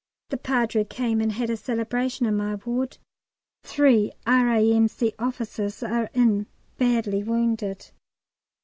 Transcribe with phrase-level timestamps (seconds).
[0.29, 2.97] The Padre came and had a Celebration in my ward.
[3.63, 5.13] Three R.A.M.C.
[5.19, 6.47] officers are in
[6.79, 7.91] badly wounded.